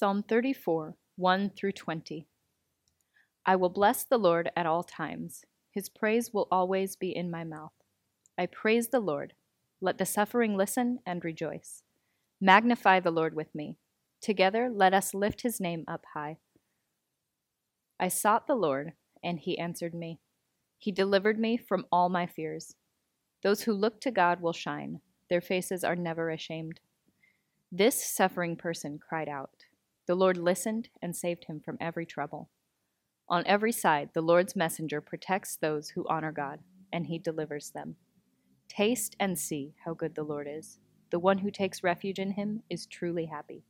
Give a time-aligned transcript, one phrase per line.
[0.00, 2.26] Psalm 34, 1 through 20.
[3.44, 5.44] I will bless the Lord at all times.
[5.72, 7.74] His praise will always be in my mouth.
[8.38, 9.34] I praise the Lord.
[9.78, 11.82] Let the suffering listen and rejoice.
[12.40, 13.76] Magnify the Lord with me.
[14.22, 16.38] Together let us lift his name up high.
[18.00, 20.18] I sought the Lord, and he answered me.
[20.78, 22.74] He delivered me from all my fears.
[23.42, 26.80] Those who look to God will shine, their faces are never ashamed.
[27.70, 29.66] This suffering person cried out.
[30.10, 32.50] The Lord listened and saved him from every trouble.
[33.28, 36.58] On every side, the Lord's messenger protects those who honor God,
[36.92, 37.94] and he delivers them.
[38.68, 40.80] Taste and see how good the Lord is.
[41.12, 43.62] The one who takes refuge in him is truly happy.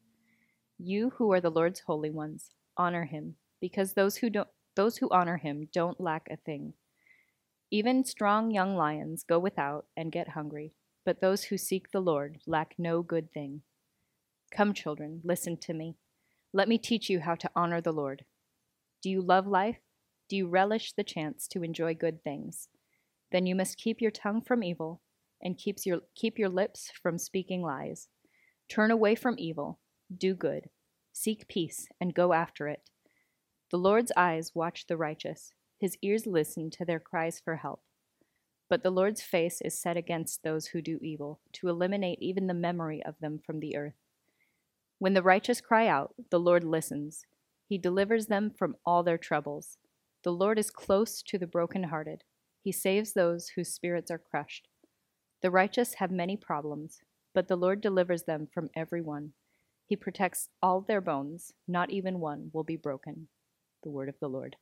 [0.78, 5.10] You who are the Lord's holy ones, honor him, because those who don't those who
[5.10, 6.72] honor him don't lack a thing.
[7.70, 10.72] Even strong young lions go without and get hungry,
[11.04, 13.60] but those who seek the Lord lack no good thing.
[14.50, 15.96] Come, children, listen to me.
[16.52, 18.24] Let me teach you how to honor the Lord.
[19.02, 19.79] Do you love life?
[20.29, 22.68] Do you relish the chance to enjoy good things?
[23.30, 25.01] Then you must keep your tongue from evil
[25.40, 28.09] and keeps your, keep your lips from speaking lies.
[28.68, 29.78] Turn away from evil,
[30.16, 30.71] do good,
[31.12, 32.82] seek peace, and go after it.
[33.71, 37.82] The Lord's eyes watch the righteous, his ears listen to their cries for help.
[38.68, 42.54] But the Lord's face is set against those who do evil, to eliminate even the
[42.54, 43.95] memory of them from the earth.
[45.01, 47.24] When the righteous cry out, the Lord listens.
[47.66, 49.79] He delivers them from all their troubles.
[50.24, 52.23] The Lord is close to the brokenhearted.
[52.62, 54.68] He saves those whose spirits are crushed.
[55.40, 56.98] The righteous have many problems,
[57.34, 59.32] but the Lord delivers them from every one.
[59.87, 63.28] He protects all their bones, not even one will be broken.
[63.82, 64.56] The word of the Lord.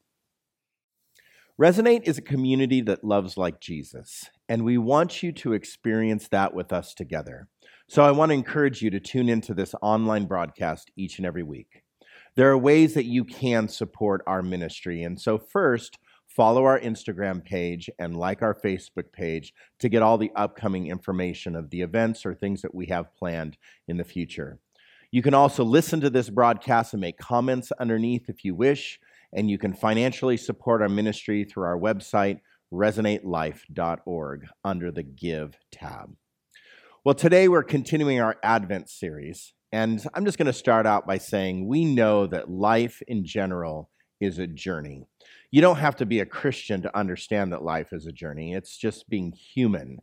[1.60, 6.54] Resonate is a community that loves like Jesus, and we want you to experience that
[6.54, 7.48] with us together.
[7.88, 11.42] So I want to encourage you to tune into this online broadcast each and every
[11.42, 11.82] week.
[12.36, 15.02] There are ways that you can support our ministry.
[15.02, 20.16] And so, first, follow our Instagram page and like our Facebook page to get all
[20.16, 23.56] the upcoming information of the events or things that we have planned
[23.88, 24.60] in the future.
[25.10, 29.00] You can also listen to this broadcast and make comments underneath if you wish,
[29.32, 32.40] and you can financially support our ministry through our website,
[32.72, 36.14] resonatelife.org, under the Give tab.
[37.04, 41.18] Well, today we're continuing our Advent series, and I'm just going to start out by
[41.18, 43.90] saying we know that life in general
[44.20, 45.06] is a journey.
[45.50, 48.76] You don't have to be a Christian to understand that life is a journey, it's
[48.76, 49.98] just being human.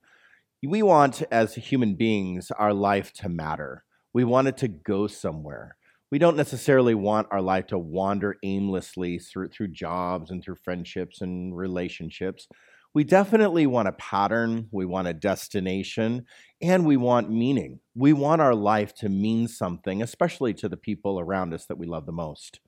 [0.63, 3.83] We want, as human beings, our life to matter.
[4.13, 5.75] We want it to go somewhere.
[6.15, 11.19] We don't necessarily want our life to wander aimlessly through, through jobs and through friendships
[11.19, 12.47] and relationships.
[12.93, 16.25] We definitely want a pattern, we want a destination,
[16.61, 17.81] and we want meaning.
[17.95, 21.85] We want our life to mean something, especially to the people around us that we
[21.85, 22.61] love the most.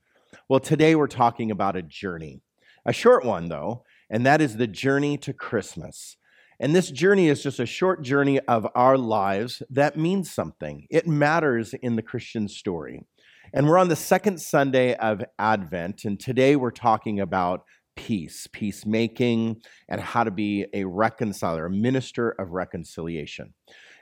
[0.50, 2.42] Well, today we're talking about a journey,
[2.84, 6.18] a short one though, and that is the journey to Christmas.
[6.60, 10.86] And this journey is just a short journey of our lives that means something.
[10.90, 13.06] It matters in the Christian story.
[13.54, 17.64] And we're on the second Sunday of Advent, and today we're talking about
[17.96, 23.54] peace, peacemaking, and how to be a reconciler, a minister of reconciliation.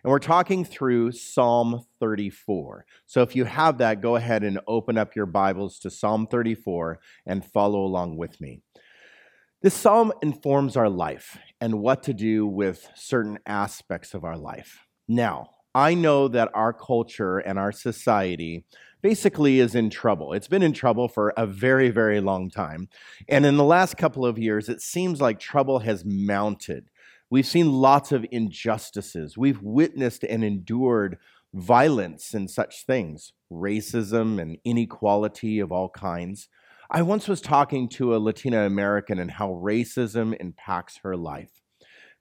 [0.02, 2.86] And we're talking through Psalm 34.
[3.06, 6.98] So if you have that, go ahead and open up your Bibles to Psalm 34
[7.24, 8.62] and follow along with me.
[9.62, 14.80] This psalm informs our life and what to do with certain aspects of our life.
[15.06, 18.64] Now, I know that our culture and our society
[19.02, 20.32] basically is in trouble.
[20.32, 22.88] It's been in trouble for a very, very long time.
[23.28, 26.90] And in the last couple of years, it seems like trouble has mounted.
[27.30, 29.36] We've seen lots of injustices.
[29.36, 31.18] We've witnessed and endured
[31.52, 36.48] violence and such things, racism and inequality of all kinds.
[36.90, 41.62] I once was talking to a Latina American and how racism impacts her life.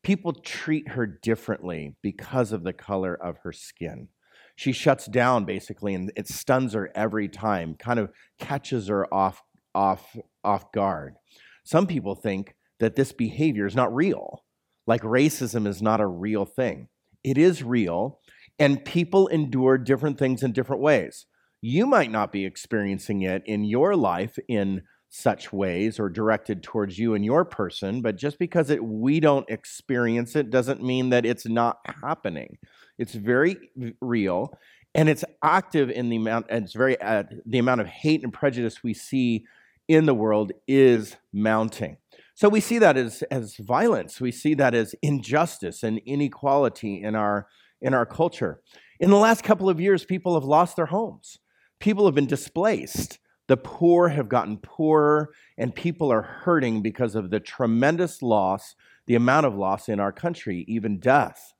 [0.02, 4.08] People treat her differently because of the color of her skin
[4.56, 9.42] she shuts down basically and it stuns her every time kind of catches her off
[9.74, 11.16] off off guard.
[11.64, 14.46] Some people think that this behavior is not real
[14.88, 16.88] like racism is not a real thing.
[17.24, 18.20] It is real
[18.60, 21.26] and people endure different things in different ways.
[21.62, 27.00] You might not be experiencing it in your life in such ways or directed towards
[27.00, 31.26] you and your person but just because it, we don't experience it doesn't mean that
[31.26, 32.58] it's not happening
[32.98, 33.72] it's very
[34.02, 34.58] real,
[34.94, 36.48] and it's active in the amount.
[36.50, 39.46] And it's very uh, the amount of hate and prejudice we see
[39.88, 41.98] in the world is mounting.
[42.34, 44.20] So we see that as as violence.
[44.20, 47.48] We see that as injustice and inequality in our
[47.82, 48.62] in our culture.
[49.00, 51.40] In the last couple of years, people have lost their homes.
[51.80, 53.20] People have been displaced.
[53.48, 58.76] The poor have gotten poorer, and people are hurting because of the tremendous loss,
[59.06, 61.54] the amount of loss in our country, even death.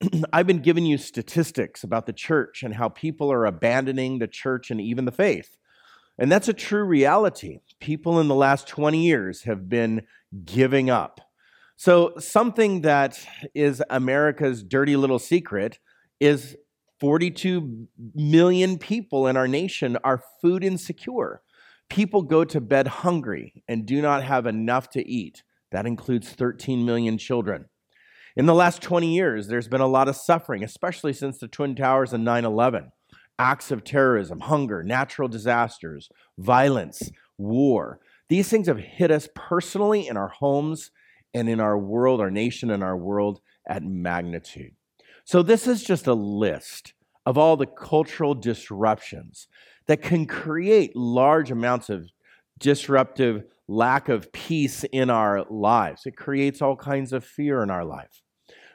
[0.32, 4.70] I've been giving you statistics about the church and how people are abandoning the church
[4.70, 5.56] and even the faith.
[6.18, 7.60] And that's a true reality.
[7.80, 10.02] People in the last 20 years have been
[10.44, 11.20] giving up.
[11.78, 13.18] So, something that
[13.54, 15.78] is America's dirty little secret
[16.20, 16.56] is
[17.00, 21.42] 42 million people in our nation are food insecure.
[21.90, 25.42] People go to bed hungry and do not have enough to eat.
[25.70, 27.66] That includes 13 million children.
[28.36, 31.74] In the last 20 years, there's been a lot of suffering, especially since the Twin
[31.74, 32.92] Towers and 9 11.
[33.38, 37.98] Acts of terrorism, hunger, natural disasters, violence, war.
[38.28, 40.90] These things have hit us personally in our homes
[41.32, 44.72] and in our world, our nation and our world at magnitude.
[45.24, 46.92] So, this is just a list
[47.24, 49.48] of all the cultural disruptions
[49.86, 52.10] that can create large amounts of
[52.58, 56.02] disruptive lack of peace in our lives.
[56.06, 58.22] It creates all kinds of fear in our life.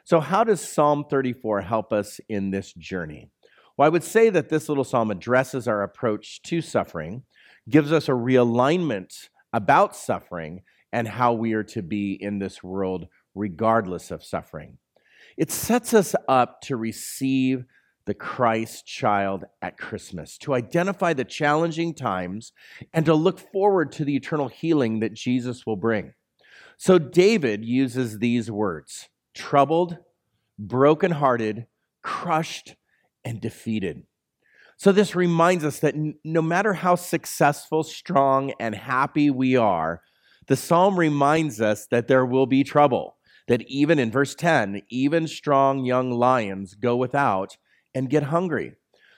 [0.04, 3.30] So, how does Psalm 34 help us in this journey?
[3.76, 7.22] Well, I would say that this little psalm addresses our approach to suffering,
[7.70, 10.62] gives us a realignment about suffering
[10.92, 14.78] and how we are to be in this world regardless of suffering.
[15.38, 17.64] It sets us up to receive
[18.04, 22.52] the Christ child at Christmas, to identify the challenging times
[22.92, 26.14] and to look forward to the eternal healing that Jesus will bring.
[26.78, 29.98] So David uses these words troubled,
[30.58, 31.66] brokenhearted,
[32.02, 32.74] crushed,
[33.24, 34.02] and defeated.
[34.76, 35.94] So, this reminds us that
[36.24, 40.02] no matter how successful, strong, and happy we are,
[40.48, 43.16] the psalm reminds us that there will be trouble
[43.48, 47.56] that even in verse 10, even strong young lions go without
[47.94, 48.74] and get hungry.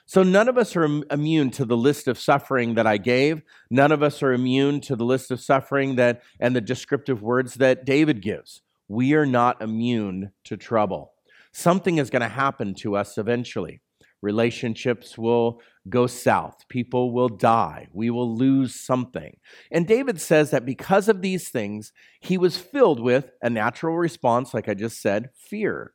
[0.07, 3.41] So none of us are immune to the list of suffering that I gave.
[3.71, 7.55] None of us are immune to the list of suffering that and the descriptive words
[7.55, 8.61] that David gives.
[8.87, 11.13] We are not immune to trouble.
[11.51, 13.81] Something is going to happen to us eventually.
[14.21, 16.67] Relationships will go south.
[16.69, 17.87] People will die.
[17.91, 19.37] We will lose something.
[19.71, 24.53] And David says that because of these things, he was filled with a natural response,
[24.53, 25.93] like I just said, fear.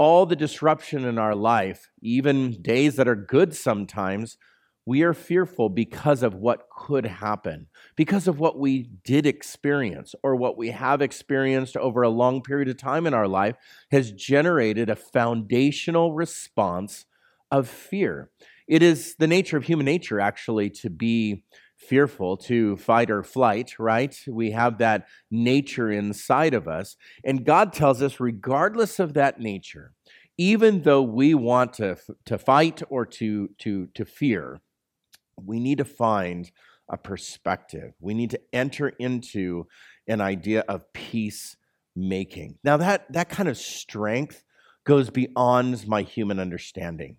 [0.00, 4.38] All the disruption in our life, even days that are good sometimes,
[4.86, 7.66] we are fearful because of what could happen,
[7.96, 12.70] because of what we did experience or what we have experienced over a long period
[12.70, 13.56] of time in our life
[13.90, 17.04] has generated a foundational response
[17.50, 18.30] of fear.
[18.66, 21.44] It is the nature of human nature, actually, to be
[21.80, 24.16] fearful, to fight or flight, right?
[24.28, 26.96] We have that nature inside of us.
[27.24, 29.92] And God tells us, regardless of that nature,
[30.36, 31.96] even though we want to,
[32.26, 34.60] to fight or to, to, to fear,
[35.42, 36.50] we need to find
[36.88, 37.92] a perspective.
[38.00, 39.66] We need to enter into
[40.06, 41.56] an idea of peace
[41.96, 42.58] making.
[42.62, 44.44] Now, that, that kind of strength
[44.84, 47.16] goes beyond my human understanding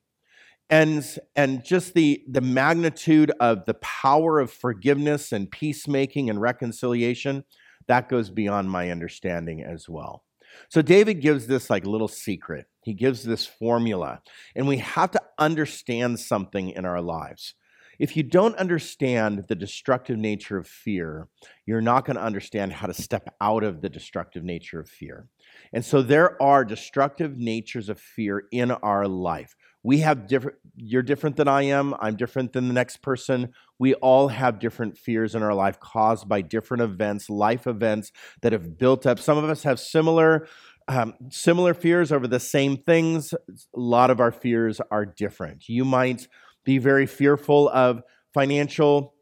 [0.72, 7.44] and and just the the magnitude of the power of forgiveness and peacemaking and reconciliation
[7.88, 10.24] that goes beyond my understanding as well.
[10.70, 12.66] So david gives this like little secret.
[12.84, 14.22] He gives this formula
[14.56, 17.54] and we have to understand something in our lives.
[18.00, 21.28] If you don't understand the destructive nature of fear
[21.66, 25.28] you're not going to understand how to step out of the destructive nature of fear.
[25.74, 31.02] And so there are destructive natures of fear in our life we have different you're
[31.02, 33.54] different than i am i'm different than the next person.
[33.80, 38.12] We all have different fears in our life caused by different events life events
[38.42, 39.20] that have built up.
[39.20, 40.48] Some of us have similar
[40.88, 43.34] um, similar fears over the same things.
[43.34, 45.70] A lot of our fears are different.
[45.70, 46.28] You might
[46.64, 48.02] be very fearful of
[48.34, 49.14] financial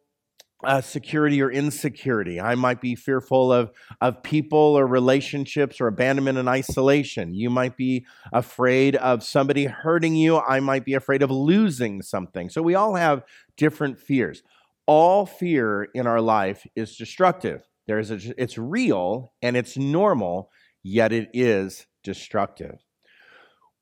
[0.63, 2.39] uh, security or insecurity.
[2.39, 7.33] I might be fearful of, of people or relationships or abandonment and isolation.
[7.33, 10.37] You might be afraid of somebody hurting you.
[10.37, 12.49] I might be afraid of losing something.
[12.49, 13.23] So we all have
[13.55, 14.43] different fears.
[14.85, 17.61] All fear in our life is destructive.
[17.87, 20.51] There is a, it's real and it's normal,
[20.83, 22.83] yet it is destructive.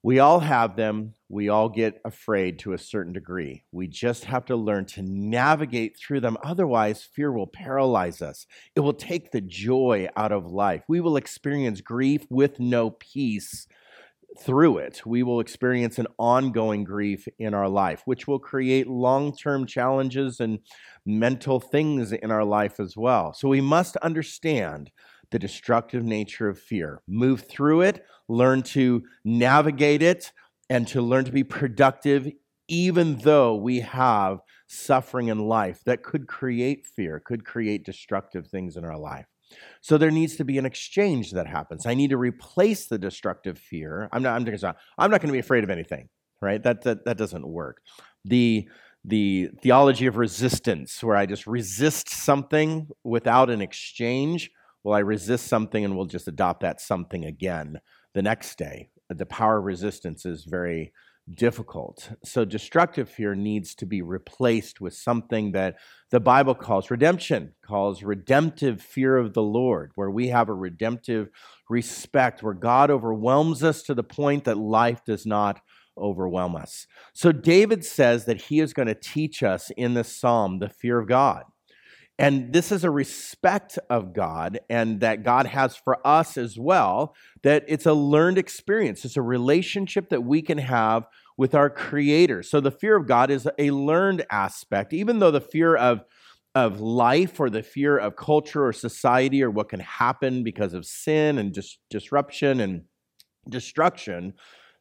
[0.08, 1.16] We all have them.
[1.28, 3.66] We all get afraid to a certain degree.
[3.74, 6.38] We just have to learn to navigate through them.
[6.42, 8.46] Otherwise, fear will paralyze us.
[8.74, 10.84] It will take the joy out of life.
[10.88, 13.68] We will experience grief with no peace
[14.40, 15.06] through it.
[15.06, 20.40] We will experience an ongoing grief in our life, which will create long term challenges
[20.40, 20.60] and
[21.06, 23.34] mental things in our life as well.
[23.34, 24.90] So we must understand
[25.32, 30.32] the destructive nature of fear, move through it, learn to navigate it,
[30.70, 32.32] and to learn to be productive
[32.68, 38.76] even though we have suffering in life that could create fear, could create destructive things
[38.76, 39.26] in our life.
[39.80, 41.86] So there needs to be an exchange that happens.
[41.86, 44.10] I need to replace the destructive fear.
[44.12, 44.36] I'm not.
[44.36, 46.10] I'm, I'm not going to be afraid of anything.
[46.42, 46.62] Right?
[46.62, 47.82] That, that that doesn't work.
[48.26, 48.68] The
[49.06, 54.52] the theology of resistance, where I just resist something without an exchange.
[54.84, 57.80] Well, I resist something and we'll just adopt that something again
[58.14, 58.90] the next day.
[59.10, 60.94] The power of resistance is very
[61.34, 62.12] difficult.
[62.24, 65.76] So, destructive fear needs to be replaced with something that
[66.10, 71.30] the Bible calls redemption, calls redemptive fear of the Lord, where we have a redemptive
[71.70, 75.60] respect, where God overwhelms us to the point that life does not
[75.98, 76.88] overwhelm us.
[77.14, 81.00] So, David says that he is going to teach us in this psalm the fear
[81.00, 81.44] of God.
[82.20, 87.16] And this is a respect of God and that God has for us as well,
[87.44, 89.06] that it's a learned experience.
[89.06, 91.06] It's a relationship that we can have
[91.38, 92.42] with our Creator.
[92.42, 96.04] So the fear of God is a learned aspect, even though the fear of
[96.56, 100.88] of life or the fear of culture or society or what can happen because of
[100.88, 102.82] sin and dis- disruption and
[103.48, 104.34] destruction,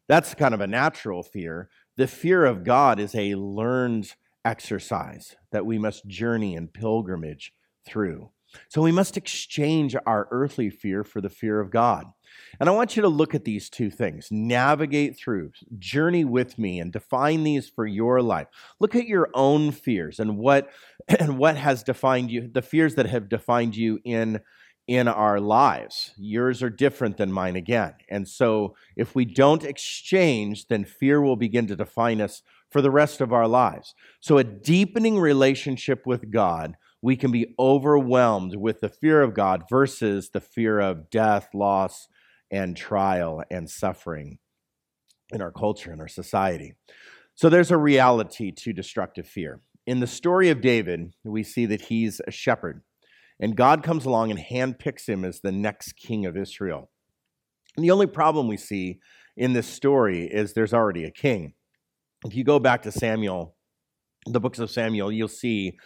[0.09, 1.69] that's kind of a natural fear.
[1.99, 4.11] The fear of God is a learned
[4.47, 7.53] exercise that we must journey in pilgrimage
[7.85, 8.31] through.
[8.69, 12.07] So we must exchange our earthly fear for the fear of God.
[12.61, 16.79] And I want you to look at these two things navigate through, journey with me,
[16.79, 18.47] and define these for your life.
[18.81, 20.71] Look at your own fears and what,
[21.09, 24.41] and what has defined you, the fears that have defined you in
[24.87, 26.13] in our lives.
[26.17, 27.93] Yours are different than mine again.
[28.09, 32.91] And so if we don't exchange, then fear will begin to define us for the
[32.91, 33.95] rest of our lives.
[34.21, 39.65] So a deepening relationship with God, we can be overwhelmed with the fear of God
[39.71, 42.09] versus the fear of death, loss,
[42.51, 44.39] and trial and suffering
[45.33, 46.75] in our culture, in our society.
[47.35, 49.61] So there's a reality to destructive fear.
[49.87, 52.83] In the story of David, we see that he's a shepherd,
[53.39, 56.91] and God comes along and handpicks him as the next king of Israel.
[57.77, 59.01] And the only problem we see
[59.37, 61.55] in this story is there's already a king.
[62.25, 63.55] If you go back to Samuel,
[64.27, 65.79] the books of Samuel, you'll see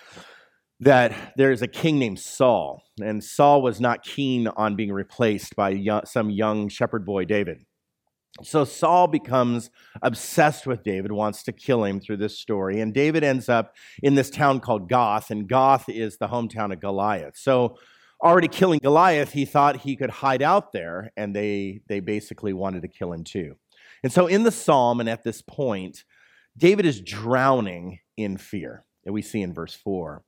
[0.81, 5.83] that there's a king named Saul, and Saul was not keen on being replaced by
[6.05, 7.59] some young shepherd boy, David.
[8.43, 9.71] So Saul becomes
[10.03, 14.15] obsessed with David, wants to kill him through this story, and David ends up in
[14.15, 17.37] this town called Gath, and Gath is the hometown of Goliath.
[17.37, 17.77] So
[18.23, 22.83] already killing Goliath, he thought he could hide out there, and they, they basically wanted
[22.83, 23.57] to kill him too.
[24.03, 26.05] And so in the psalm, and at this point,
[26.57, 30.23] David is drowning in fear, that we see in verse 4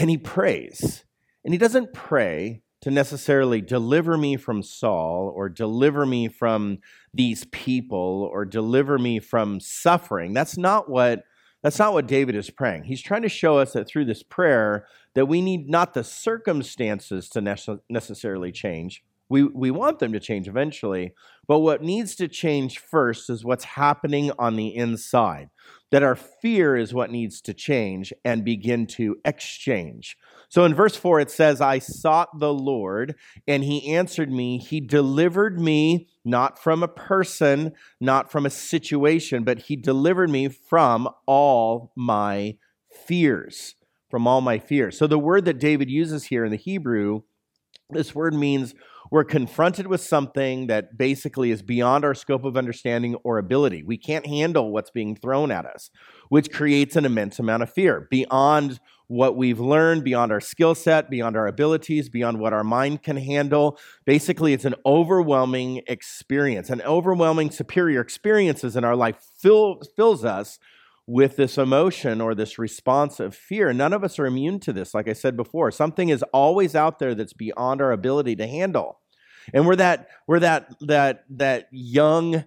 [0.00, 1.04] and he prays.
[1.44, 6.78] And he doesn't pray to necessarily deliver me from Saul or deliver me from
[7.12, 10.32] these people or deliver me from suffering.
[10.32, 11.24] That's not what
[11.62, 12.84] that's not what David is praying.
[12.84, 17.28] He's trying to show us that through this prayer that we need not the circumstances
[17.28, 17.42] to
[17.90, 19.04] necessarily change.
[19.30, 21.14] We, we want them to change eventually,
[21.46, 25.48] but what needs to change first is what's happening on the inside
[25.90, 30.16] that our fear is what needs to change and begin to exchange.
[30.48, 34.58] So in verse 4, it says, I sought the Lord, and he answered me.
[34.58, 40.48] He delivered me not from a person, not from a situation, but he delivered me
[40.48, 42.56] from all my
[43.06, 43.74] fears.
[44.08, 44.98] From all my fears.
[44.98, 47.22] So the word that David uses here in the Hebrew,
[47.90, 48.74] this word means
[49.10, 53.82] we're confronted with something that basically is beyond our scope of understanding or ability.
[53.82, 55.90] We can't handle what's being thrown at us,
[56.28, 61.10] which creates an immense amount of fear beyond what we've learned, beyond our skill set,
[61.10, 63.76] beyond our abilities, beyond what our mind can handle.
[64.06, 66.70] Basically, it's an overwhelming experience.
[66.70, 70.60] An overwhelming superior experiences in our life fill, fills us
[71.08, 73.72] with this emotion or this response of fear.
[73.72, 74.94] None of us are immune to this.
[74.94, 78.99] Like I said before, something is always out there that's beyond our ability to handle.
[79.52, 82.44] And we're that we're that that that young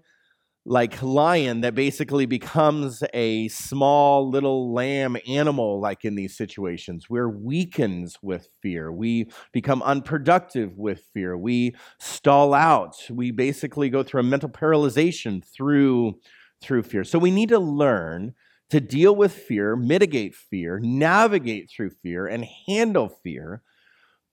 [0.65, 7.09] like lion that basically becomes a small little lamb animal like in these situations.
[7.09, 8.91] We're weakens with fear.
[8.91, 11.37] We become unproductive with fear.
[11.37, 12.95] We stall out.
[13.09, 16.19] We basically go through a mental paralyzation through
[16.61, 17.03] through fear.
[17.03, 18.33] So we need to learn
[18.69, 23.61] to deal with fear, mitigate fear, navigate through fear, and handle fear,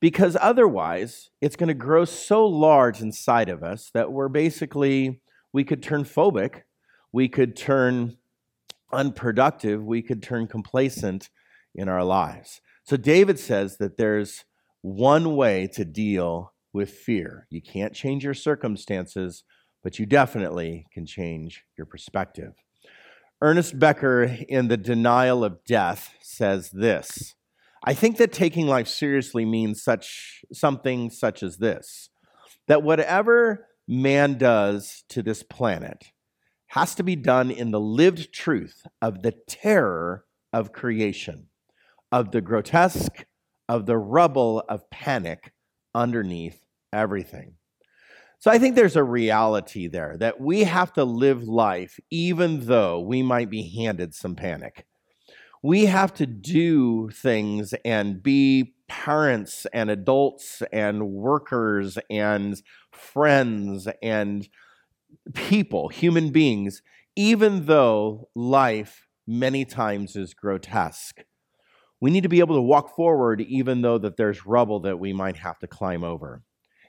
[0.00, 5.20] because otherwise it's going to grow so large inside of us that we're basically,
[5.52, 6.62] we could turn phobic,
[7.12, 8.16] we could turn
[8.92, 11.28] unproductive, we could turn complacent
[11.74, 12.60] in our lives.
[12.84, 14.44] So David says that there's
[14.82, 17.46] one way to deal with fear.
[17.50, 19.44] You can't change your circumstances,
[19.82, 22.54] but you definitely can change your perspective.
[23.42, 27.34] Ernest Becker, in The Denial of Death, says this
[27.82, 32.10] I think that taking life seriously means such something such as this
[32.68, 36.04] that whatever man does to this planet
[36.68, 41.48] has to be done in the lived truth of the terror of creation,
[42.12, 43.24] of the grotesque,
[43.68, 45.52] of the rubble of panic
[45.94, 47.54] underneath everything.
[48.38, 53.00] So I think there's a reality there that we have to live life even though
[53.00, 54.86] we might be handed some panic.
[55.62, 64.48] We have to do things and be parents and adults and workers and friends and
[65.34, 66.82] people, human beings,
[67.14, 71.24] even though life many times is grotesque.
[72.00, 75.12] We need to be able to walk forward even though that there's rubble that we
[75.12, 76.42] might have to climb over.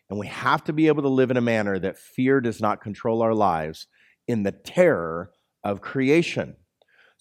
[0.09, 2.81] And we have to be able to live in a manner that fear does not
[2.81, 3.87] control our lives
[4.27, 5.31] in the terror
[5.63, 6.55] of creation.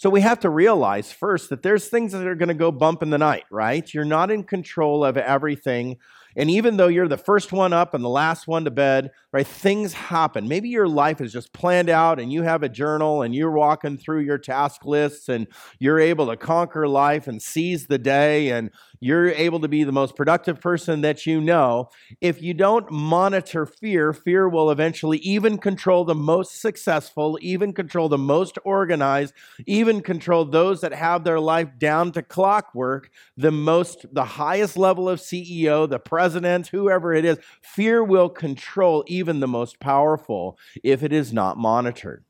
[0.01, 3.03] So we have to realize first that there's things that are going to go bump
[3.03, 3.93] in the night, right?
[3.93, 5.99] You're not in control of everything.
[6.37, 9.47] And even though you're the first one up and the last one to bed, right,
[9.47, 10.49] things happen.
[10.49, 13.99] Maybe your life is just planned out and you have a journal and you're walking
[13.99, 15.47] through your task lists and
[15.79, 18.71] you're able to conquer life and seize the day and
[19.01, 21.89] you're able to be the most productive person that you know.
[22.21, 28.09] If you don't monitor fear, fear will eventually even control the most successful, even control
[28.09, 29.33] the most organized,
[29.67, 35.09] even control those that have their life down to clockwork, the most, the highest level
[35.09, 37.39] of CEO, the president, whoever it is.
[37.63, 42.25] Fear will control even the most powerful if it is not monitored.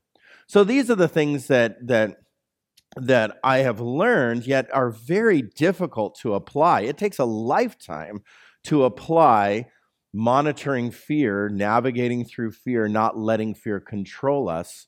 [0.47, 2.18] So these are the things that, that,
[2.94, 6.82] that I have learned, yet are very difficult to apply.
[6.82, 8.23] It takes a lifetime
[8.64, 9.66] to apply
[10.12, 14.87] monitoring fear, navigating through fear, not letting fear control us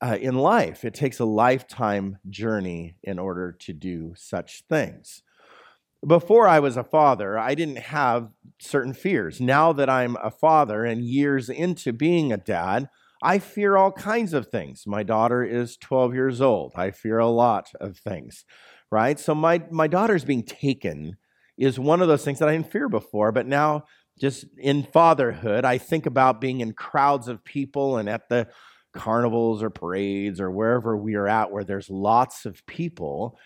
[0.00, 0.84] uh, in life.
[0.84, 5.22] It takes a lifetime journey in order to do such things.
[6.06, 9.40] Before I was a father, I didn't have certain fears.
[9.40, 12.88] Now that I'm a father and years into being a dad,
[13.22, 14.82] I fear all kinds of things.
[14.84, 16.72] My daughter is 12 years old.
[16.74, 18.44] I fear a lot of things,
[18.90, 19.18] right?
[19.18, 21.16] So my, my daughter's being taken
[21.56, 23.84] is one of those things that I didn't fear before, but now
[24.20, 28.48] just in fatherhood, I think about being in crowds of people and at the
[28.92, 33.38] carnivals or parades or wherever we are at where there's lots of people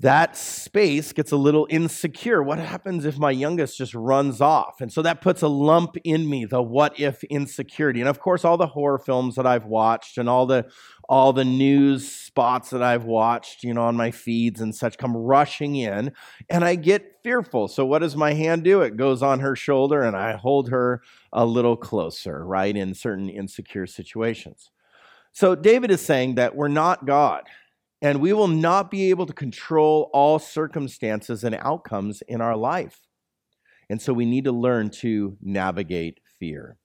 [0.00, 2.42] that space gets a little insecure.
[2.42, 4.82] What happens if my youngest just runs off?
[4.82, 8.00] And so that puts a lump in me, the what if insecurity.
[8.00, 10.66] And of course, all the horror films that I've watched and all the
[11.08, 15.16] all the news spots that I've watched, you know, on my feeds and such come
[15.16, 16.12] rushing in,
[16.50, 17.68] and I get fearful.
[17.68, 18.82] So what does my hand do?
[18.82, 21.00] It goes on her shoulder and I hold her
[21.32, 24.70] a little closer, right, in certain insecure situations.
[25.32, 27.44] So David is saying that we're not God
[28.02, 33.00] and we will not be able to control all circumstances and outcomes in our life.
[33.88, 36.76] And so we need to learn to navigate fear.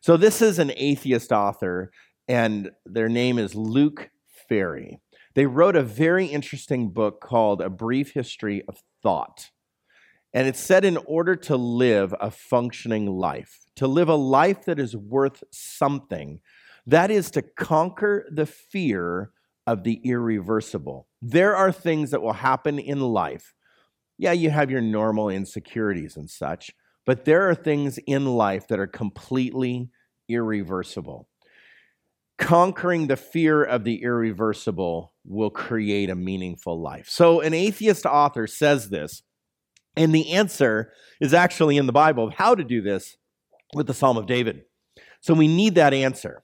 [0.00, 1.92] So, this is an atheist author,
[2.28, 4.10] and their name is Luc
[4.48, 5.00] Ferry.
[5.34, 9.50] They wrote a very interesting book called A Brief History of Thought.
[10.32, 14.78] And it said, in order to live a functioning life, to live a life that
[14.78, 16.40] is worth something,
[16.86, 19.30] that is to conquer the fear
[19.66, 21.08] of the irreversible.
[21.20, 23.54] There are things that will happen in life.
[24.18, 26.70] Yeah, you have your normal insecurities and such,
[27.04, 29.90] but there are things in life that are completely
[30.28, 31.28] irreversible.
[32.38, 37.08] Conquering the fear of the irreversible will create a meaningful life.
[37.08, 39.22] So, an atheist author says this,
[39.96, 43.16] and the answer is actually in the Bible of how to do this
[43.74, 44.64] with the Psalm of David.
[45.20, 46.42] So, we need that answer.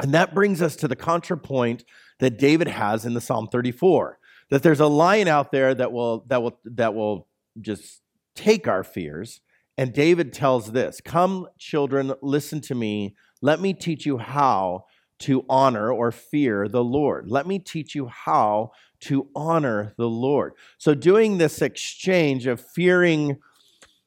[0.00, 1.84] And that brings us to the contrapoint
[2.18, 4.18] that David has in the Psalm 34.
[4.50, 7.28] That there's a lion out there that will that will that will
[7.60, 8.02] just
[8.34, 9.40] take our fears.
[9.76, 13.16] And David tells this Come, children, listen to me.
[13.40, 14.84] Let me teach you how
[15.20, 17.28] to honor or fear the Lord.
[17.28, 20.54] Let me teach you how to honor the Lord.
[20.78, 23.38] So, doing this exchange of fearing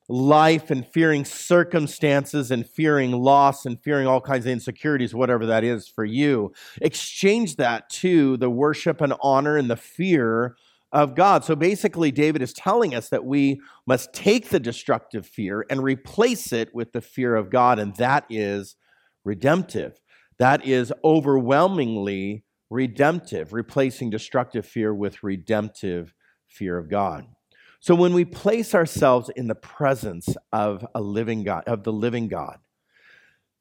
[0.10, 5.64] life and fearing circumstances and fearing loss and fearing all kinds of insecurities, whatever that
[5.64, 10.56] is for you, exchange that to the worship and honor and the fear
[10.94, 11.44] of God.
[11.44, 16.54] So basically, David is telling us that we must take the destructive fear and replace
[16.54, 18.78] it with the fear of God, and that is
[19.26, 20.00] redemptive.
[20.40, 26.14] That is overwhelmingly redemptive, replacing destructive fear with redemptive
[26.48, 27.26] fear of God.
[27.80, 32.28] So when we place ourselves in the presence of a living God, of the living
[32.28, 32.58] God,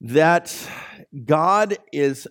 [0.01, 0.55] that
[1.25, 2.27] God is,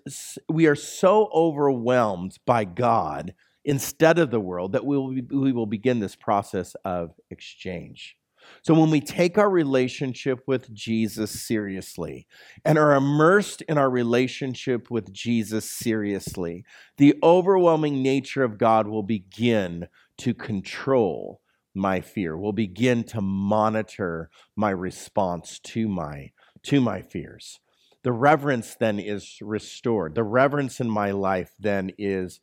[0.50, 5.66] we are so overwhelmed by God instead of the world that we will, we will
[5.66, 8.16] begin this process of exchange.
[8.62, 12.28] So, when we take our relationship with Jesus seriously
[12.64, 16.64] and are immersed in our relationship with Jesus seriously,
[16.98, 19.88] the overwhelming nature of God will begin
[20.20, 21.42] to control
[21.76, 26.32] my fear, will begin to monitor my response to my,
[26.64, 27.60] to my fears.
[28.04, 30.16] The reverence then is restored.
[30.16, 32.40] The reverence in my life then is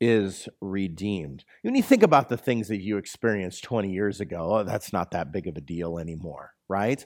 [0.00, 1.44] is redeemed.
[1.62, 5.10] When you think about the things that you experienced 20 years ago, oh, that's not
[5.10, 7.04] that big of a deal anymore, right?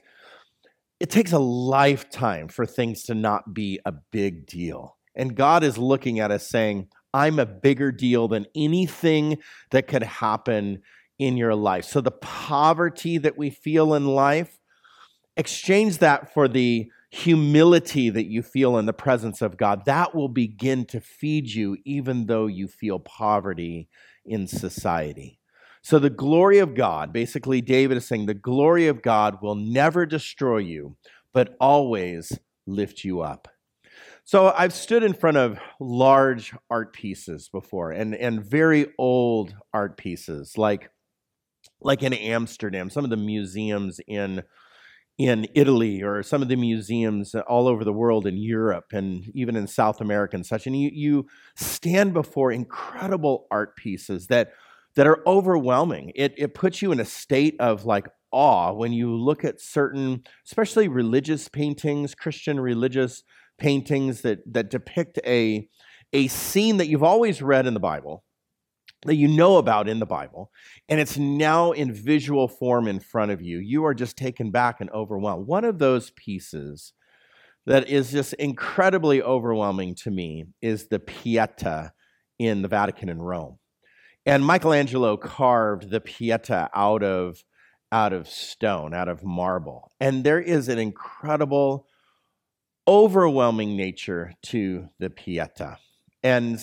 [1.01, 4.97] It takes a lifetime for things to not be a big deal.
[5.17, 9.39] And God is looking at us saying, I'm a bigger deal than anything
[9.71, 10.83] that could happen
[11.19, 11.85] in your life.
[11.85, 14.59] So the poverty that we feel in life,
[15.37, 20.29] exchange that for the humility that you feel in the presence of God, that will
[20.29, 23.89] begin to feed you even though you feel poverty
[24.25, 25.39] in society.
[25.83, 30.07] So, the glory of God, basically, David is saying the glory of God will never
[30.07, 30.97] destroy you,
[31.33, 33.49] but always lift you up.
[34.25, 39.99] So, I've stood in front of large art pieces before and, and very old art
[39.99, 40.91] pieces, like,
[41.85, 44.43] like in Amsterdam, some of the museums in
[45.17, 49.55] in Italy or some of the museums all over the world in Europe and even
[49.55, 50.67] in South America and such.
[50.67, 54.51] And you, you stand before incredible art pieces that,
[54.97, 56.11] that are overwhelming.
[56.17, 60.25] It, it puts you in a state of like awe when you look at certain,
[60.45, 63.23] especially religious paintings, Christian religious
[63.57, 65.69] paintings that, that depict a,
[66.13, 68.25] a scene that you've always read in the Bible
[69.05, 70.51] that you know about in the Bible,
[70.89, 74.81] and it's now in visual form in front of you, you are just taken back
[74.81, 75.47] and overwhelmed.
[75.47, 76.93] One of those pieces
[77.67, 81.93] that is just incredibly overwhelming to me is the Pieta
[82.39, 83.59] in the Vatican in Rome.
[84.27, 87.45] And Michelangelo carved the Pieta out of,
[87.93, 89.91] out of stone, out of marble.
[90.01, 91.87] And there is an incredible,
[92.89, 95.79] overwhelming nature to the Pieta.
[96.23, 96.59] And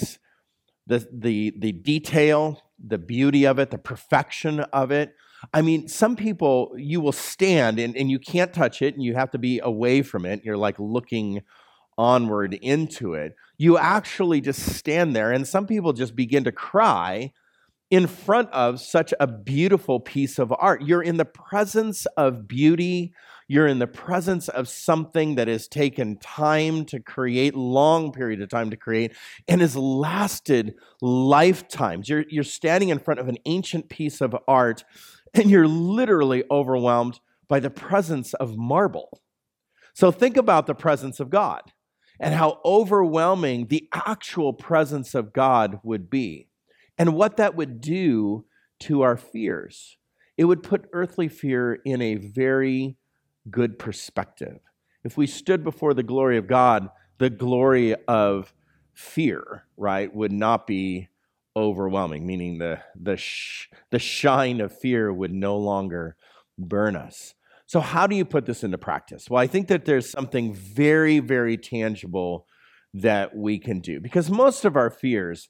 [0.88, 5.15] the, the, the detail, the beauty of it, the perfection of it.
[5.54, 9.15] I mean, some people, you will stand and, and you can't touch it and you
[9.15, 10.44] have to be away from it.
[10.44, 11.41] You're like looking
[11.98, 13.36] onward into it.
[13.58, 17.32] You actually just stand there, and some people just begin to cry
[17.91, 20.82] in front of such a beautiful piece of art.
[20.82, 23.13] You're in the presence of beauty,
[23.52, 28.48] you're in the presence of something that has taken time to create, long period of
[28.48, 29.14] time to create,
[29.46, 32.08] and has lasted lifetimes.
[32.08, 34.86] You're, you're standing in front of an ancient piece of art,
[35.34, 39.20] and you're literally overwhelmed by the presence of marble.
[39.94, 41.74] So think about the presence of God
[42.22, 46.48] and how overwhelming the actual presence of God would be,
[46.98, 48.46] and what that would do
[48.80, 49.98] to our fears.
[50.38, 52.96] It would put earthly fear in a very
[53.49, 54.60] good perspective.
[55.04, 58.54] If we stood before the glory of God, the glory of
[58.93, 61.10] fear, right, would not be
[61.56, 66.15] overwhelming, meaning the, the, sh- the shine of fear would no longer
[66.58, 67.34] burn us.
[67.65, 69.30] So, how do you put this into practice?
[69.30, 72.45] Well, I think that there's something very, very tangible
[72.93, 75.47] that we can do because most of our fears,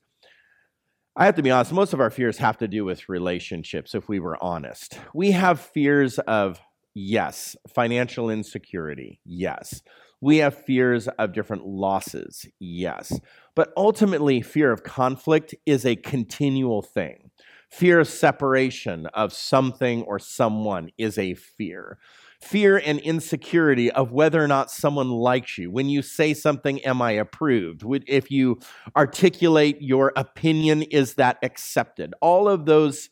[1.15, 4.07] I have to be honest, most of our fears have to do with relationships, if
[4.07, 4.99] we were honest.
[5.15, 6.61] We have fears of
[6.93, 7.55] Yes.
[7.73, 9.19] Financial insecurity.
[9.25, 9.81] Yes.
[10.19, 12.45] We have fears of different losses.
[12.59, 13.19] Yes.
[13.55, 17.31] But ultimately, fear of conflict is a continual thing.
[17.71, 21.97] Fear of separation of something or someone is a fear.
[22.41, 25.71] Fear and insecurity of whether or not someone likes you.
[25.71, 27.83] When you say something, am I approved?
[28.07, 28.59] If you
[28.95, 32.13] articulate your opinion, is that accepted?
[32.19, 33.09] All of those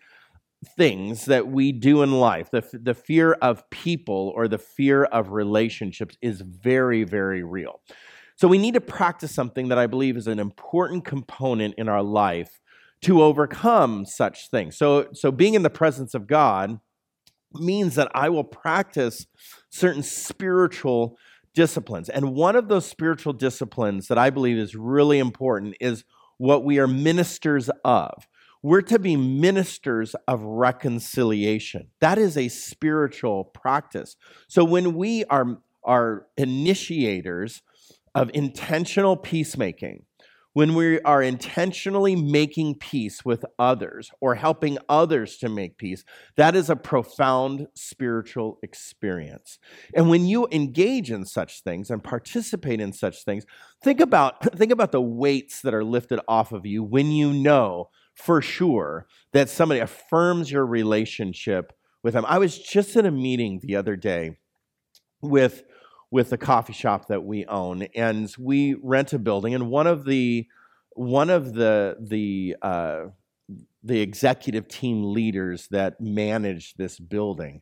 [0.65, 5.31] things that we do in life, the, the fear of people or the fear of
[5.31, 7.79] relationships is very, very real.
[8.35, 12.03] So we need to practice something that I believe is an important component in our
[12.03, 12.59] life
[13.01, 14.77] to overcome such things.
[14.77, 16.79] So, so being in the presence of God
[17.53, 19.25] means that I will practice
[19.69, 21.17] certain spiritual
[21.53, 22.09] disciplines.
[22.09, 26.03] And one of those spiritual disciplines that I believe is really important is
[26.37, 28.27] what we are ministers of.
[28.61, 31.87] We're to be ministers of reconciliation.
[32.01, 34.17] That is a spiritual practice.
[34.47, 37.61] So when we are, are initiators
[38.13, 40.03] of intentional peacemaking,
[40.53, 46.03] when we are intentionally making peace with others or helping others to make peace,
[46.35, 49.59] that is a profound spiritual experience.
[49.95, 53.45] And when you engage in such things and participate in such things,
[53.81, 57.89] think about, think about the weights that are lifted off of you when you know
[58.19, 61.71] for sure that somebody affirms your relationship
[62.03, 62.25] with them.
[62.27, 64.37] I was just in a meeting the other day
[65.21, 65.63] with
[66.11, 69.53] with the coffee shop that we own, and we rent a building.
[69.53, 70.47] And one of the
[70.91, 73.05] one of the the uh,
[73.83, 77.61] the executive team leaders that manage this building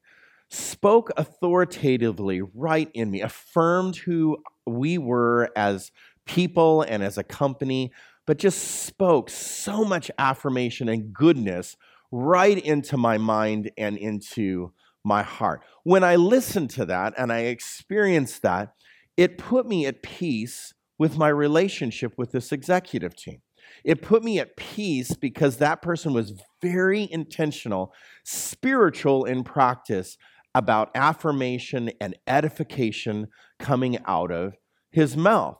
[0.50, 5.92] spoke authoritatively right in me, affirmed who we were as
[6.26, 7.92] people and as a company,
[8.28, 11.76] but just spoke so much affirmation and goodness
[12.12, 14.72] right into my mind and into
[15.04, 15.62] my heart.
[15.84, 18.74] When I listened to that and I experienced that,
[19.16, 23.42] it put me at peace with my relationship with this executive team.
[23.84, 30.18] It put me at peace because that person was very intentional, spiritual in practice
[30.54, 33.28] about affirmation and edification
[33.60, 34.56] coming out of
[34.92, 35.58] his mouth.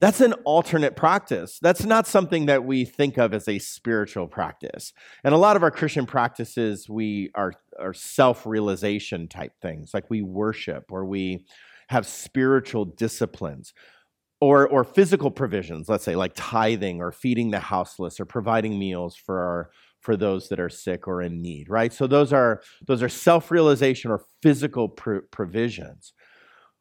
[0.00, 1.58] That's an alternate practice.
[1.62, 4.92] That's not something that we think of as a spiritual practice.
[5.22, 10.10] And a lot of our Christian practices, we are, are self realization type things, like
[10.10, 11.46] we worship or we
[11.88, 13.72] have spiritual disciplines
[14.40, 19.16] or, or physical provisions, let's say, like tithing or feeding the houseless or providing meals
[19.16, 19.70] for our,
[20.04, 24.10] for those that are sick or in need right so those are those are self-realization
[24.10, 26.12] or physical pr- provisions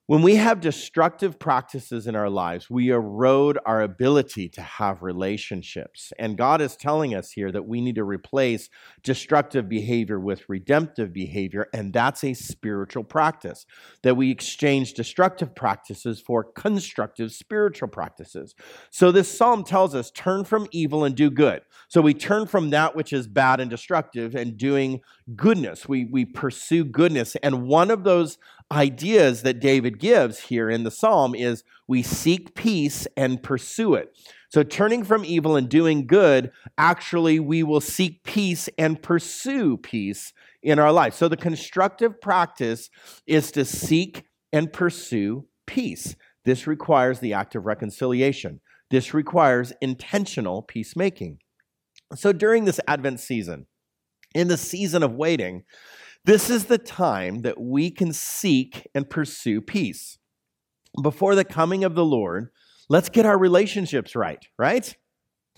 [0.05, 6.11] when we have destructive practices in our lives, we erode our ability to have relationships.
[6.19, 8.69] And God is telling us here that we need to replace
[9.01, 11.67] destructive behavior with redemptive behavior.
[11.73, 13.65] And that's a spiritual practice,
[14.01, 18.55] that we exchange destructive practices for constructive spiritual practices.
[18.89, 21.61] So this psalm tells us turn from evil and do good.
[21.87, 24.99] So we turn from that which is bad and destructive and doing
[25.33, 25.87] goodness.
[25.87, 27.37] We, we pursue goodness.
[27.37, 28.37] And one of those
[28.73, 34.17] ideas that David gives here in the psalm is we seek peace and pursue it.
[34.49, 40.33] So, turning from evil and doing good, actually, we will seek peace and pursue peace
[40.61, 41.13] in our life.
[41.13, 42.89] So, the constructive practice
[43.25, 46.15] is to seek and pursue peace.
[46.45, 51.39] This requires the act of reconciliation, this requires intentional peacemaking.
[52.15, 53.65] So, during this Advent season,
[54.35, 55.63] in the season of waiting,
[56.25, 60.17] this is the time that we can seek and pursue peace.
[61.01, 62.49] Before the coming of the Lord,
[62.87, 64.95] let's get our relationships right, right?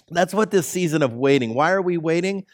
[0.10, 1.54] That's what this season of waiting.
[1.54, 2.45] Why are we waiting?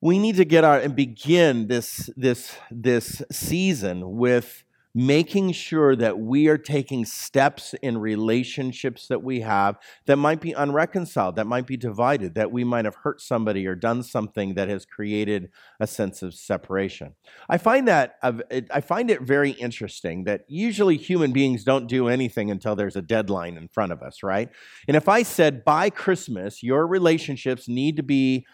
[0.00, 6.18] We need to get our and begin this this this season with making sure that
[6.18, 11.66] we are taking steps in relationships that we have that might be unreconciled, that might
[11.66, 15.48] be divided, that we might have hurt somebody or done something that has created
[15.78, 17.14] a sense of separation.
[17.48, 22.50] I find that I find it very interesting that usually human beings don't do anything
[22.50, 24.50] until there's a deadline in front of us, right?
[24.88, 28.44] And if I said by Christmas your relationships need to be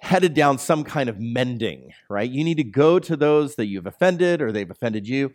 [0.00, 2.30] headed down some kind of mending, right?
[2.30, 5.32] You need to go to those that you've offended or they've offended you,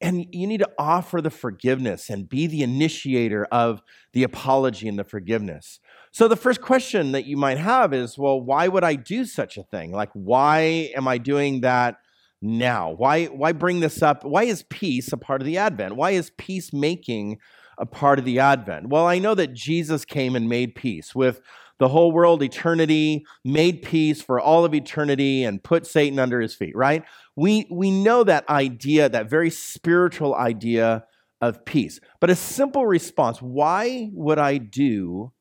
[0.00, 4.98] and you need to offer the forgiveness and be the initiator of the apology and
[4.98, 5.80] the forgiveness.
[6.10, 9.56] So, the first question that you might have is well, why would I do such
[9.56, 9.92] a thing?
[9.92, 11.96] Like, why am I doing that?
[12.40, 14.24] Now, why why bring this up?
[14.24, 15.96] Why is peace a part of the Advent?
[15.96, 17.38] Why is peacemaking
[17.78, 18.88] a part of the Advent?
[18.88, 21.40] Well, I know that Jesus came and made peace with
[21.78, 26.54] the whole world, eternity, made peace for all of eternity, and put Satan under his
[26.54, 27.04] feet, right?
[27.36, 31.04] We, we know that idea, that very spiritual idea
[31.40, 32.00] of peace.
[32.20, 35.32] But a simple response why would I do,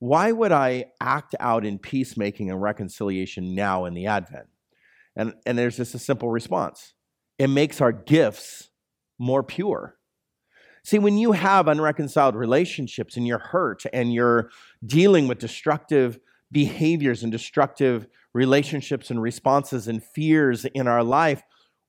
[0.00, 4.48] why would I act out in peacemaking and reconciliation now in the Advent?
[5.16, 6.92] And, and there's just a simple response
[7.38, 8.70] it makes our gifts
[9.18, 9.96] more pure.
[10.84, 14.50] See, when you have unreconciled relationships and you're hurt and you're
[14.84, 16.20] dealing with destructive
[16.52, 21.42] behaviors and destructive relationships and responses and fears in our life,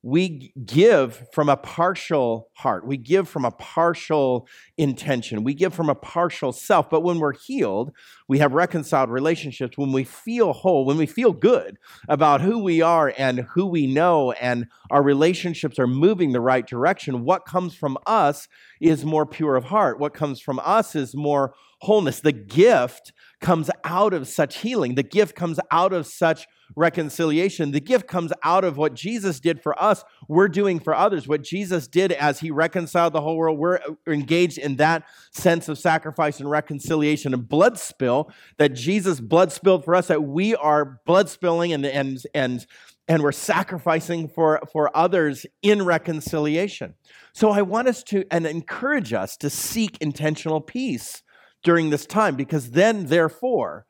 [0.06, 2.86] we give from a partial heart.
[2.86, 4.46] We give from a partial
[4.78, 5.42] intention.
[5.42, 6.88] We give from a partial self.
[6.88, 7.90] But when we're healed,
[8.28, 9.76] we have reconciled relationships.
[9.76, 11.76] When we feel whole, when we feel good
[12.08, 16.64] about who we are and who we know, and our relationships are moving the right
[16.64, 18.46] direction, what comes from us
[18.80, 19.98] is more pure of heart.
[19.98, 22.20] What comes from us is more wholeness.
[22.20, 24.94] The gift comes out of such healing.
[24.94, 27.70] The gift comes out of such reconciliation.
[27.70, 31.28] The gift comes out of what Jesus did for us, we're doing for others.
[31.28, 35.68] What Jesus did as he reconciled the whole world, we're uh, engaged in that sense
[35.68, 40.56] of sacrifice and reconciliation and blood spill that Jesus blood spilled for us, that we
[40.56, 42.66] are blood spilling and, and, and,
[43.06, 46.94] and we're sacrificing for, for others in reconciliation.
[47.32, 51.22] So I want us to and encourage us to seek intentional peace
[51.66, 53.86] during this time because then, therefore,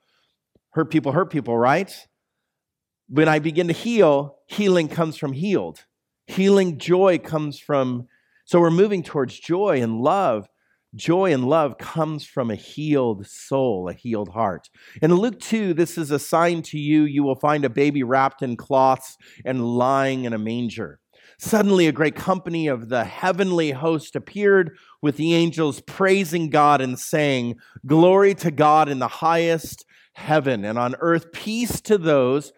[0.70, 1.94] hurt people hurt people, right?
[3.08, 5.84] when I begin to heal, healing comes from healed.
[6.26, 8.08] Healing joy comes from,
[8.44, 10.48] so we're moving towards joy and love.
[10.94, 14.70] Joy and love comes from a healed soul, a healed heart.
[15.02, 17.02] In Luke 2, this is a sign to you.
[17.02, 21.00] You will find a baby wrapped in cloths and lying in a manger.
[21.38, 26.98] Suddenly, a great company of the heavenly host appeared with the angels praising God and
[26.98, 32.52] saying, Glory to God in the highest heaven, and on earth peace to those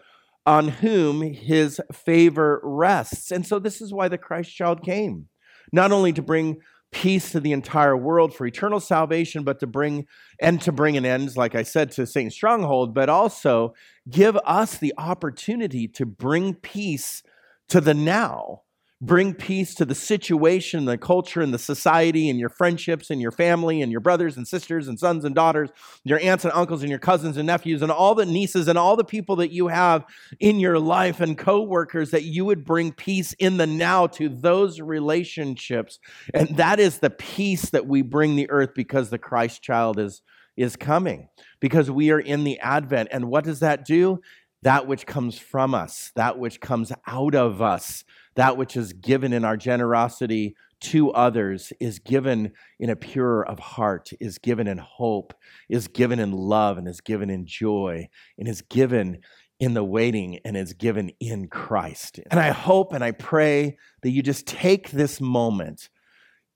[0.46, 3.32] on whom his favor rests.
[3.32, 5.26] And so, this is why the Christ child came,
[5.72, 6.58] not only to bring
[6.92, 10.06] peace to the entire world for eternal salvation, but to bring
[10.40, 13.74] and to bring an end, like I said, to Satan's stronghold, but also
[14.08, 17.24] give us the opportunity to bring peace
[17.68, 18.62] to the now
[19.00, 23.30] bring peace to the situation, the culture, and the society, and your friendships, and your
[23.30, 25.70] family, and your brothers and sisters, and sons and daughters,
[26.02, 28.96] your aunts and uncles, and your cousins and nephews, and all the nieces, and all
[28.96, 30.04] the people that you have
[30.40, 34.28] in your life, and co workers, that you would bring peace in the now to
[34.28, 36.00] those relationships.
[36.34, 40.22] And that is the peace that we bring the earth because the Christ child is.
[40.56, 41.28] Is coming
[41.60, 43.10] because we are in the Advent.
[43.12, 44.18] And what does that do?
[44.62, 48.02] That which comes from us, that which comes out of us,
[48.38, 53.58] that which is given in our generosity to others is given in a pure of
[53.58, 55.34] heart, is given in hope,
[55.68, 59.18] is given in love, and is given in joy, and is given
[59.58, 62.20] in the waiting and is given in Christ.
[62.30, 65.88] And I hope and I pray that you just take this moment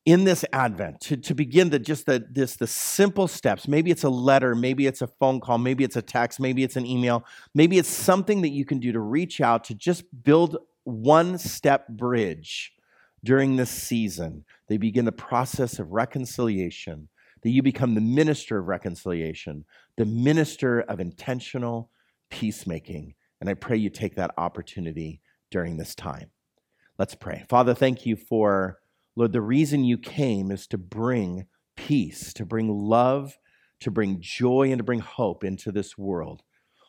[0.05, 4.03] in this advent to, to begin the just the this the simple steps maybe it's
[4.03, 7.25] a letter maybe it's a phone call maybe it's a text maybe it's an email
[7.55, 11.89] maybe it's something that you can do to reach out to just build one step
[11.89, 12.73] bridge
[13.25, 14.45] during this season.
[14.69, 17.09] They begin the process of reconciliation,
[17.43, 19.65] that you become the minister of reconciliation,
[19.97, 21.91] the minister of intentional
[22.31, 23.15] peacemaking.
[23.41, 26.31] And I pray you take that opportunity during this time.
[26.99, 27.45] Let's pray.
[27.49, 28.79] Father, thank you for,
[29.17, 33.39] Lord, the reason you came is to bring peace, to bring love,
[33.81, 36.43] to bring joy, and to bring hope into this world.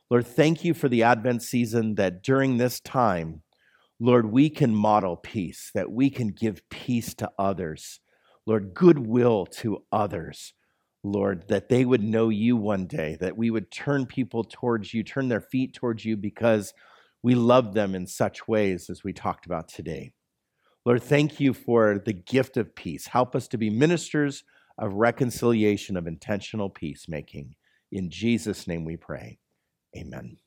[0.09, 3.41] Lord, thank you for the Advent season that during this time,
[3.99, 7.99] Lord, we can model peace, that we can give peace to others.
[8.45, 10.53] Lord, goodwill to others.
[11.03, 15.03] Lord, that they would know you one day, that we would turn people towards you,
[15.03, 16.73] turn their feet towards you because
[17.21, 20.13] we love them in such ways as we talked about today.
[20.85, 23.07] Lord, thank you for the gift of peace.
[23.07, 24.43] Help us to be ministers
[24.77, 27.55] of reconciliation, of intentional peacemaking.
[27.91, 29.39] In Jesus' name we pray.
[29.95, 30.37] Amen.